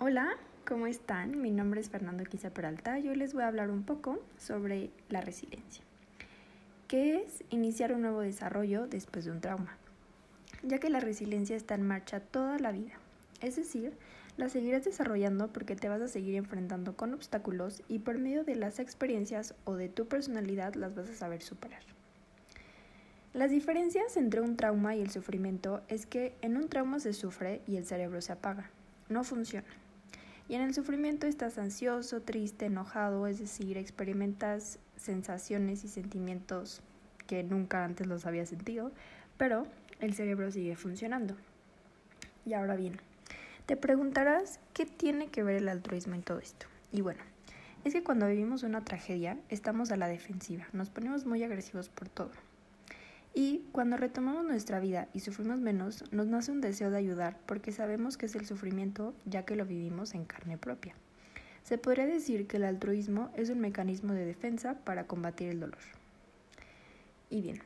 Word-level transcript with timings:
Hola, 0.00 0.36
¿cómo 0.64 0.86
están? 0.86 1.40
Mi 1.40 1.50
nombre 1.50 1.80
es 1.80 1.90
Fernando 1.90 2.22
Quisa 2.22 2.50
Peralta 2.50 3.00
y 3.00 3.08
hoy 3.08 3.16
les 3.16 3.34
voy 3.34 3.42
a 3.42 3.48
hablar 3.48 3.68
un 3.68 3.82
poco 3.82 4.20
sobre 4.38 4.90
la 5.08 5.20
resiliencia, 5.20 5.82
que 6.86 7.16
es 7.16 7.42
iniciar 7.50 7.92
un 7.92 8.02
nuevo 8.02 8.20
desarrollo 8.20 8.86
después 8.86 9.24
de 9.24 9.32
un 9.32 9.40
trauma, 9.40 9.76
ya 10.62 10.78
que 10.78 10.88
la 10.88 11.00
resiliencia 11.00 11.56
está 11.56 11.74
en 11.74 11.82
marcha 11.82 12.20
toda 12.20 12.60
la 12.60 12.70
vida, 12.70 12.92
es 13.40 13.56
decir, 13.56 13.92
la 14.36 14.48
seguirás 14.48 14.84
desarrollando 14.84 15.48
porque 15.48 15.74
te 15.74 15.88
vas 15.88 16.00
a 16.00 16.06
seguir 16.06 16.36
enfrentando 16.36 16.96
con 16.96 17.12
obstáculos 17.12 17.82
y 17.88 17.98
por 17.98 18.18
medio 18.18 18.44
de 18.44 18.54
las 18.54 18.78
experiencias 18.78 19.56
o 19.64 19.74
de 19.74 19.88
tu 19.88 20.06
personalidad 20.06 20.74
las 20.74 20.94
vas 20.94 21.10
a 21.10 21.14
saber 21.16 21.42
superar. 21.42 21.82
Las 23.34 23.50
diferencias 23.50 24.16
entre 24.16 24.42
un 24.42 24.56
trauma 24.56 24.94
y 24.94 25.00
el 25.00 25.10
sufrimiento 25.10 25.82
es 25.88 26.06
que 26.06 26.36
en 26.40 26.56
un 26.56 26.68
trauma 26.68 27.00
se 27.00 27.12
sufre 27.14 27.62
y 27.66 27.78
el 27.78 27.84
cerebro 27.84 28.20
se 28.20 28.30
apaga, 28.30 28.70
no 29.08 29.24
funciona. 29.24 29.66
Y 30.48 30.54
en 30.54 30.62
el 30.62 30.74
sufrimiento 30.74 31.26
estás 31.26 31.58
ansioso, 31.58 32.22
triste, 32.22 32.66
enojado, 32.66 33.26
es 33.26 33.38
decir, 33.38 33.76
experimentas 33.76 34.78
sensaciones 34.96 35.84
y 35.84 35.88
sentimientos 35.88 36.80
que 37.26 37.42
nunca 37.42 37.84
antes 37.84 38.06
los 38.06 38.24
había 38.24 38.46
sentido, 38.46 38.90
pero 39.36 39.66
el 40.00 40.14
cerebro 40.14 40.50
sigue 40.50 40.74
funcionando. 40.74 41.36
Y 42.46 42.54
ahora 42.54 42.76
bien, 42.76 42.98
te 43.66 43.76
preguntarás 43.76 44.58
qué 44.72 44.86
tiene 44.86 45.28
que 45.28 45.42
ver 45.42 45.56
el 45.56 45.68
altruismo 45.68 46.14
en 46.14 46.22
todo 46.22 46.38
esto. 46.38 46.66
Y 46.90 47.02
bueno, 47.02 47.20
es 47.84 47.92
que 47.92 48.02
cuando 48.02 48.26
vivimos 48.26 48.62
una 48.62 48.82
tragedia 48.82 49.36
estamos 49.50 49.90
a 49.90 49.98
la 49.98 50.08
defensiva, 50.08 50.66
nos 50.72 50.88
ponemos 50.88 51.26
muy 51.26 51.42
agresivos 51.42 51.90
por 51.90 52.08
todo. 52.08 52.30
Y 53.34 53.62
cuando 53.72 53.96
retomamos 53.96 54.44
nuestra 54.44 54.80
vida 54.80 55.08
y 55.12 55.20
sufrimos 55.20 55.60
menos, 55.60 56.04
nos 56.12 56.26
nace 56.26 56.50
un 56.50 56.60
deseo 56.60 56.90
de 56.90 56.98
ayudar 56.98 57.38
porque 57.46 57.72
sabemos 57.72 58.16
que 58.16 58.26
es 58.26 58.34
el 58.34 58.46
sufrimiento 58.46 59.14
ya 59.26 59.44
que 59.44 59.56
lo 59.56 59.64
vivimos 59.64 60.14
en 60.14 60.24
carne 60.24 60.58
propia. 60.58 60.94
Se 61.62 61.78
podría 61.78 62.06
decir 62.06 62.46
que 62.46 62.56
el 62.56 62.64
altruismo 62.64 63.30
es 63.36 63.50
un 63.50 63.60
mecanismo 63.60 64.14
de 64.14 64.24
defensa 64.24 64.74
para 64.84 65.06
combatir 65.06 65.50
el 65.50 65.60
dolor. 65.60 65.78
Y 67.30 67.42
bien, 67.42 67.60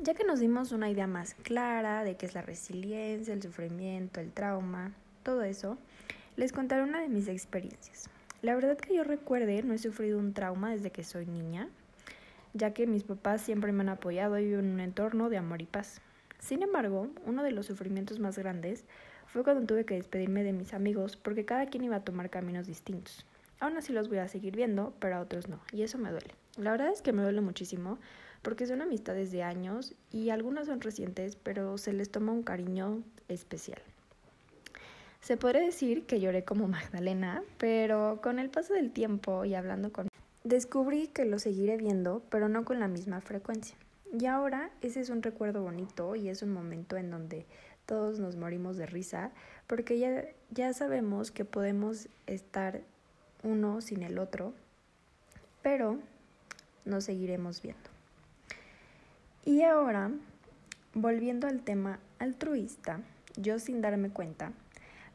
ya 0.00 0.14
que 0.14 0.24
nos 0.24 0.40
dimos 0.40 0.72
una 0.72 0.88
idea 0.88 1.06
más 1.06 1.34
clara 1.34 2.04
de 2.04 2.16
qué 2.16 2.26
es 2.26 2.34
la 2.34 2.42
resiliencia, 2.42 3.34
el 3.34 3.42
sufrimiento, 3.42 4.20
el 4.20 4.32
trauma, 4.32 4.92
todo 5.24 5.42
eso, 5.42 5.76
les 6.36 6.52
contaré 6.52 6.82
una 6.82 7.00
de 7.00 7.08
mis 7.08 7.28
experiencias. 7.28 8.08
La 8.42 8.54
verdad 8.54 8.78
que 8.78 8.94
yo 8.94 9.04
recuerde, 9.04 9.62
no 9.62 9.74
he 9.74 9.78
sufrido 9.78 10.18
un 10.18 10.32
trauma 10.32 10.70
desde 10.70 10.90
que 10.90 11.04
soy 11.04 11.26
niña, 11.26 11.68
ya 12.54 12.72
que 12.72 12.86
mis 12.86 13.04
papás 13.04 13.40
siempre 13.40 13.72
me 13.72 13.82
han 13.82 13.88
apoyado 13.88 14.38
y 14.38 14.46
vivo 14.46 14.60
en 14.60 14.72
un 14.72 14.80
entorno 14.80 15.28
de 15.28 15.38
amor 15.38 15.62
y 15.62 15.66
paz. 15.66 16.00
Sin 16.38 16.62
embargo, 16.62 17.08
uno 17.26 17.42
de 17.42 17.52
los 17.52 17.66
sufrimientos 17.66 18.18
más 18.18 18.38
grandes 18.38 18.84
fue 19.26 19.44
cuando 19.44 19.66
tuve 19.66 19.84
que 19.84 19.94
despedirme 19.94 20.42
de 20.42 20.52
mis 20.52 20.74
amigos 20.74 21.16
porque 21.16 21.44
cada 21.44 21.66
quien 21.66 21.84
iba 21.84 21.96
a 21.96 22.04
tomar 22.04 22.30
caminos 22.30 22.66
distintos. 22.66 23.26
Aún 23.60 23.76
así 23.76 23.92
los 23.92 24.08
voy 24.08 24.18
a 24.18 24.28
seguir 24.28 24.56
viendo, 24.56 24.94
pero 24.98 25.16
a 25.16 25.20
otros 25.20 25.48
no, 25.48 25.60
y 25.70 25.82
eso 25.82 25.98
me 25.98 26.10
duele. 26.10 26.34
La 26.56 26.72
verdad 26.72 26.90
es 26.90 27.02
que 27.02 27.12
me 27.12 27.22
duele 27.22 27.42
muchísimo 27.42 27.98
porque 28.42 28.66
son 28.66 28.80
amistades 28.80 29.30
de 29.30 29.42
años 29.42 29.94
y 30.10 30.30
algunas 30.30 30.66
son 30.66 30.80
recientes, 30.80 31.36
pero 31.36 31.76
se 31.78 31.92
les 31.92 32.10
toma 32.10 32.32
un 32.32 32.42
cariño 32.42 33.02
especial. 33.28 33.80
Se 35.20 35.36
podría 35.36 35.60
decir 35.60 36.06
que 36.06 36.20
lloré 36.20 36.44
como 36.44 36.66
Magdalena, 36.68 37.42
pero 37.58 38.20
con 38.22 38.38
el 38.38 38.50
paso 38.50 38.72
del 38.74 38.90
tiempo 38.90 39.44
y 39.44 39.54
hablando 39.54 39.92
con... 39.92 40.09
Descubrí 40.44 41.08
que 41.08 41.26
lo 41.26 41.38
seguiré 41.38 41.76
viendo, 41.76 42.22
pero 42.30 42.48
no 42.48 42.64
con 42.64 42.80
la 42.80 42.88
misma 42.88 43.20
frecuencia. 43.20 43.76
Y 44.18 44.26
ahora 44.26 44.70
ese 44.80 45.00
es 45.00 45.10
un 45.10 45.22
recuerdo 45.22 45.62
bonito 45.62 46.16
y 46.16 46.28
es 46.28 46.42
un 46.42 46.52
momento 46.52 46.96
en 46.96 47.10
donde 47.10 47.46
todos 47.86 48.18
nos 48.18 48.36
morimos 48.36 48.76
de 48.76 48.86
risa, 48.86 49.32
porque 49.66 49.98
ya, 49.98 50.24
ya 50.50 50.72
sabemos 50.72 51.30
que 51.30 51.44
podemos 51.44 52.08
estar 52.26 52.80
uno 53.42 53.80
sin 53.80 54.02
el 54.02 54.18
otro, 54.18 54.54
pero 55.62 55.98
nos 56.84 57.04
seguiremos 57.04 57.60
viendo. 57.62 57.90
Y 59.44 59.62
ahora, 59.62 60.10
volviendo 60.94 61.46
al 61.46 61.62
tema 61.62 61.98
altruista, 62.18 63.00
yo 63.36 63.58
sin 63.58 63.80
darme 63.80 64.10
cuenta, 64.10 64.52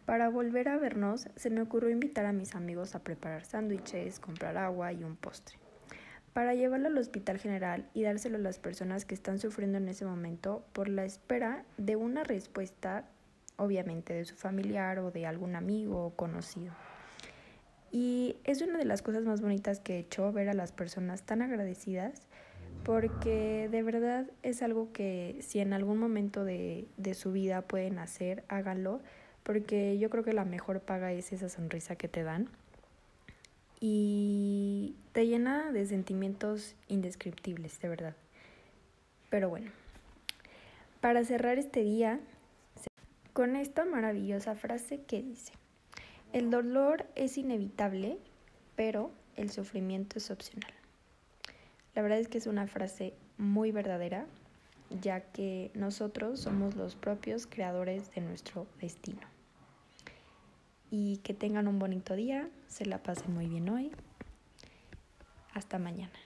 para 0.05 0.29
volver 0.29 0.69
a 0.69 0.77
vernos 0.77 1.27
se 1.35 1.49
me 1.49 1.61
ocurrió 1.61 1.89
invitar 1.89 2.25
a 2.25 2.33
mis 2.33 2.55
amigos 2.55 2.95
a 2.95 3.03
preparar 3.03 3.43
sándwiches, 3.43 4.19
comprar 4.19 4.57
agua 4.57 4.93
y 4.93 5.03
un 5.03 5.15
postre, 5.15 5.57
para 6.33 6.53
llevarlo 6.53 6.87
al 6.87 6.97
hospital 6.97 7.39
general 7.39 7.89
y 7.93 8.03
dárselo 8.03 8.37
a 8.37 8.41
las 8.41 8.59
personas 8.59 9.05
que 9.05 9.15
están 9.15 9.39
sufriendo 9.39 9.77
en 9.77 9.89
ese 9.89 10.05
momento 10.05 10.65
por 10.73 10.89
la 10.89 11.05
espera 11.05 11.65
de 11.77 11.95
una 11.95 12.23
respuesta, 12.23 13.05
obviamente 13.57 14.13
de 14.13 14.25
su 14.25 14.35
familiar 14.35 14.99
o 14.99 15.11
de 15.11 15.25
algún 15.25 15.55
amigo 15.55 16.05
o 16.05 16.15
conocido. 16.15 16.73
Y 17.91 18.37
es 18.43 18.61
una 18.61 18.77
de 18.77 18.85
las 18.85 19.01
cosas 19.01 19.23
más 19.23 19.41
bonitas 19.41 19.79
que 19.79 19.95
he 19.95 19.99
hecho 19.99 20.31
ver 20.31 20.49
a 20.49 20.53
las 20.53 20.71
personas 20.71 21.23
tan 21.23 21.41
agradecidas 21.41 22.27
porque 22.83 23.67
de 23.71 23.81
verdad 23.81 24.29
es 24.43 24.61
algo 24.61 24.91
que 24.91 25.37
si 25.39 25.59
en 25.59 25.73
algún 25.73 25.97
momento 25.97 26.43
de, 26.43 26.87
de, 26.97 27.13
su 27.15 27.31
vida 27.31 27.63
pueden 27.63 27.97
hacer, 27.97 28.43
háganlo, 28.47 29.01
porque 29.45 29.99
yo 29.99 30.09
creo 30.09 30.23
que 30.23 30.33
la 30.33 30.43
mejor 30.43 30.81
paga 30.81 31.13
es 31.13 31.31
esa 31.31 31.49
sonrisa 31.49 31.95
que 31.95 32.07
te 32.07 32.23
dan 32.23 32.49
y 33.79 34.95
te 35.11 35.27
llena 35.27 35.71
de 35.71 35.85
sentimientos 35.85 36.75
indescriptibles, 36.87 37.79
de 37.79 37.89
verdad. 37.89 38.15
Pero 39.29 39.49
bueno, 39.49 39.69
para 40.99 41.23
cerrar 41.23 41.59
este 41.59 41.83
día, 41.83 42.19
con 43.33 43.55
esta 43.55 43.85
maravillosa 43.85 44.55
frase 44.55 45.01
que 45.03 45.21
dice, 45.21 45.53
el 46.33 46.49
dolor 46.49 47.05
es 47.13 47.37
inevitable, 47.37 48.17
pero 48.75 49.11
el 49.35 49.51
sufrimiento 49.51 50.17
es 50.17 50.31
opcional. 50.31 50.73
La 51.93 52.01
verdad 52.01 52.17
es 52.17 52.27
que 52.27 52.39
es 52.39 52.47
una 52.47 52.65
frase 52.65 53.13
muy 53.37 53.71
verdadera, 53.71 54.25
ya 55.01 55.19
que 55.19 55.69
nosotros 55.75 56.39
somos 56.39 56.75
los 56.75 56.95
propios 56.95 57.45
creadores 57.45 58.09
de 58.15 58.21
nuestro 58.21 58.65
destino. 58.81 59.34
Y 60.97 61.17
que 61.17 61.33
tengan 61.33 61.67
un 61.67 61.77
bonito 61.77 62.15
día, 62.15 62.47
se 62.69 62.85
la 62.85 63.03
pasen 63.03 63.33
muy 63.33 63.47
bien 63.47 63.67
hoy. 63.67 63.91
Hasta 65.53 65.77
mañana. 65.77 66.17